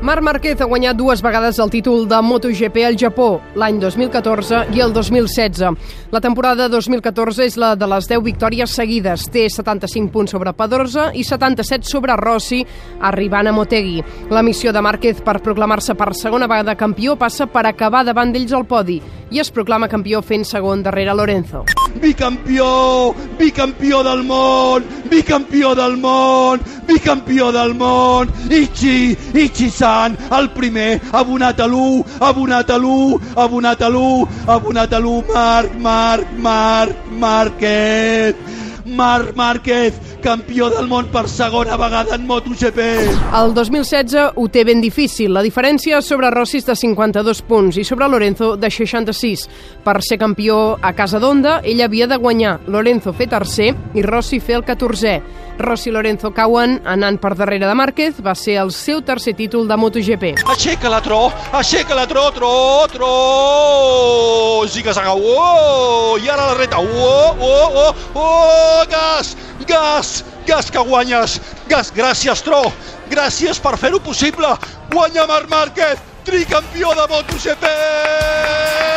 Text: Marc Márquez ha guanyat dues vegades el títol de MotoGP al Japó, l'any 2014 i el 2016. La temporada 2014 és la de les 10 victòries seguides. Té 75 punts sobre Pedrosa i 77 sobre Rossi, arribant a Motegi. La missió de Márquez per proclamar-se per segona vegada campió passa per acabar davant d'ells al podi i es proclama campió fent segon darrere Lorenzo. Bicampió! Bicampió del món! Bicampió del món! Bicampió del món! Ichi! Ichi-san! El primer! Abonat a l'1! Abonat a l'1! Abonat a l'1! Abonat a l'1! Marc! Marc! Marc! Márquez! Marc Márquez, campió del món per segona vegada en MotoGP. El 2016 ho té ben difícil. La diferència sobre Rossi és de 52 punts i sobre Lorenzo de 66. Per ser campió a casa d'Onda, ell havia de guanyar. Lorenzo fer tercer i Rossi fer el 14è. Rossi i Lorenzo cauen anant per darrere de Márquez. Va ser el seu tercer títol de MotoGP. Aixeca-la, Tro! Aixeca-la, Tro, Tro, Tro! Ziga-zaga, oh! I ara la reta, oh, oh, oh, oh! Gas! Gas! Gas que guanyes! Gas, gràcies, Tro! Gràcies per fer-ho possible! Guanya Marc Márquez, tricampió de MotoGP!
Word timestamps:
Marc 0.00 0.22
Márquez 0.24 0.60
ha 0.62 0.64
guanyat 0.64 0.96
dues 0.96 1.20
vegades 1.20 1.58
el 1.60 1.68
títol 1.68 2.06
de 2.08 2.16
MotoGP 2.24 2.86
al 2.86 2.96
Japó, 2.96 3.34
l'any 3.52 3.76
2014 3.82 4.62
i 4.72 4.80
el 4.80 4.94
2016. 4.96 5.60
La 6.08 6.22
temporada 6.24 6.70
2014 6.72 7.44
és 7.44 7.58
la 7.60 7.74
de 7.76 7.84
les 7.84 8.08
10 8.08 8.24
victòries 8.24 8.72
seguides. 8.80 9.26
Té 9.28 9.44
75 9.52 10.08
punts 10.08 10.32
sobre 10.32 10.56
Pedrosa 10.56 11.10
i 11.12 11.20
77 11.20 11.84
sobre 11.84 12.16
Rossi, 12.16 12.64
arribant 13.04 13.52
a 13.52 13.52
Motegi. 13.52 14.00
La 14.32 14.40
missió 14.40 14.72
de 14.72 14.80
Márquez 14.80 15.20
per 15.20 15.42
proclamar-se 15.44 15.92
per 15.92 16.14
segona 16.16 16.48
vegada 16.48 16.78
campió 16.80 17.18
passa 17.20 17.44
per 17.44 17.66
acabar 17.68 18.06
davant 18.08 18.32
d'ells 18.32 18.56
al 18.56 18.64
podi 18.64 19.02
i 19.30 19.38
es 19.38 19.50
proclama 19.54 19.88
campió 19.88 20.20
fent 20.22 20.44
segon 20.44 20.82
darrere 20.82 21.14
Lorenzo. 21.14 21.64
Bicampió! 22.02 23.14
Bicampió 23.38 24.02
del 24.02 24.22
món! 24.24 24.84
Bicampió 25.10 25.74
del 25.74 25.96
món! 25.96 26.60
Bicampió 26.86 27.50
del 27.52 27.74
món! 27.74 28.30
Ichi! 28.50 29.16
Ichi-san! 29.34 30.16
El 30.38 30.50
primer! 30.50 31.00
Abonat 31.12 31.60
a 31.60 31.66
l'1! 31.66 32.04
Abonat 32.20 32.70
a 32.70 32.78
l'1! 32.78 33.20
Abonat 33.36 33.82
a 33.82 33.90
l'1! 33.90 34.28
Abonat 34.46 34.92
a 34.92 35.00
l'1! 35.00 35.24
Marc! 35.34 35.76
Marc! 35.78 36.26
Marc! 36.38 36.96
Márquez! 37.20 38.59
Marc 38.84 39.34
Márquez, 39.36 39.94
campió 40.22 40.70
del 40.70 40.88
món 40.88 41.08
per 41.12 41.26
segona 41.28 41.76
vegada 41.80 42.16
en 42.16 42.26
MotoGP. 42.26 42.78
El 43.40 43.54
2016 43.54 44.32
ho 44.36 44.46
té 44.48 44.64
ben 44.64 44.80
difícil. 44.80 45.32
La 45.34 45.42
diferència 45.42 46.00
sobre 46.02 46.30
Rossi 46.30 46.58
és 46.60 46.66
de 46.68 46.76
52 46.76 47.42
punts 47.48 47.78
i 47.80 47.84
sobre 47.84 48.08
Lorenzo 48.08 48.54
de 48.56 48.70
66. 48.70 49.46
Per 49.84 49.96
ser 50.04 50.18
campió 50.20 50.78
a 50.80 50.92
casa 50.96 51.20
d'Onda, 51.20 51.60
ell 51.64 51.82
havia 51.84 52.08
de 52.10 52.18
guanyar. 52.20 52.58
Lorenzo 52.68 53.12
fer 53.16 53.28
tercer 53.30 53.74
i 53.94 54.02
Rossi 54.02 54.40
fer 54.40 54.60
el 54.60 54.66
14è. 54.66 55.20
Rossi 55.60 55.90
i 55.90 55.92
Lorenzo 55.92 56.30
cauen 56.32 56.78
anant 56.88 57.18
per 57.20 57.34
darrere 57.36 57.68
de 57.68 57.74
Márquez. 57.76 58.20
Va 58.24 58.34
ser 58.34 58.56
el 58.62 58.72
seu 58.72 59.02
tercer 59.04 59.34
títol 59.36 59.68
de 59.68 59.76
MotoGP. 59.76 60.34
Aixeca-la, 60.48 61.00
Tro! 61.04 61.22
Aixeca-la, 61.52 62.06
Tro, 62.08 62.26
Tro, 62.36 62.54
Tro! 62.92 63.12
Ziga-zaga, 64.68 65.14
oh! 65.14 66.16
I 66.20 66.28
ara 66.28 66.50
la 66.52 66.58
reta, 66.58 66.80
oh, 66.80 67.36
oh, 67.40 67.84
oh, 67.84 67.94
oh! 68.14 68.69
Gas! 68.90 69.34
Gas! 69.66 70.24
Gas 70.46 70.70
que 70.70 70.84
guanyes! 70.90 71.40
Gas, 71.68 71.92
gràcies, 71.94 72.44
Tro! 72.46 72.62
Gràcies 73.10 73.60
per 73.62 73.76
fer-ho 73.78 74.00
possible! 74.02 74.54
Guanya 74.92 75.26
Marc 75.30 75.50
Márquez, 75.50 76.06
tricampió 76.24 76.94
de 76.94 77.10
MotoGP! 77.10 78.89